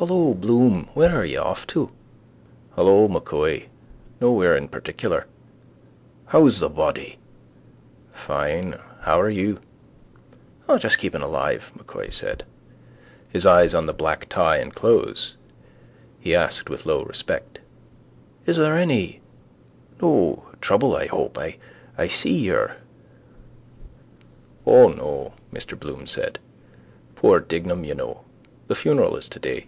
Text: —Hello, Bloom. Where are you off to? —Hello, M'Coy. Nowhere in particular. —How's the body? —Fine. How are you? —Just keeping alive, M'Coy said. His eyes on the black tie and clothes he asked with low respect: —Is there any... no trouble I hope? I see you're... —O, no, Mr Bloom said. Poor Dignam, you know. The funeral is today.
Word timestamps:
—Hello, 0.00 0.32
Bloom. 0.32 0.88
Where 0.94 1.14
are 1.14 1.26
you 1.26 1.40
off 1.40 1.66
to? 1.66 1.92
—Hello, 2.70 3.06
M'Coy. 3.06 3.66
Nowhere 4.18 4.56
in 4.56 4.66
particular. 4.66 5.26
—How's 6.28 6.58
the 6.58 6.70
body? 6.70 7.18
—Fine. 8.12 8.78
How 9.02 9.20
are 9.20 9.28
you? 9.28 9.58
—Just 10.78 10.96
keeping 11.00 11.20
alive, 11.20 11.70
M'Coy 11.76 12.08
said. 12.08 12.46
His 13.28 13.44
eyes 13.44 13.74
on 13.74 13.84
the 13.84 13.92
black 13.92 14.26
tie 14.30 14.56
and 14.56 14.74
clothes 14.74 15.36
he 16.18 16.34
asked 16.34 16.70
with 16.70 16.86
low 16.86 17.02
respect: 17.02 17.58
—Is 18.46 18.56
there 18.56 18.78
any... 18.78 19.20
no 20.00 20.44
trouble 20.62 20.96
I 20.96 21.08
hope? 21.08 21.36
I 21.36 22.08
see 22.08 22.32
you're... 22.38 22.78
—O, 24.64 24.88
no, 24.88 25.34
Mr 25.52 25.78
Bloom 25.78 26.06
said. 26.06 26.38
Poor 27.16 27.38
Dignam, 27.38 27.84
you 27.84 27.94
know. 27.94 28.22
The 28.66 28.74
funeral 28.74 29.14
is 29.16 29.28
today. 29.28 29.66